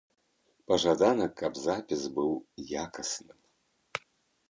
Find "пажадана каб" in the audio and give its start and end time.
0.71-1.61